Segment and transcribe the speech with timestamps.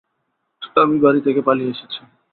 [0.77, 1.99] আমি বাড়ি থেকে পালিয়ে এসেছি।